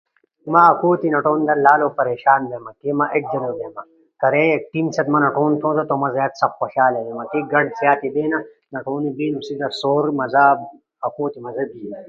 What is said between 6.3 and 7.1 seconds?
سخت خوشالا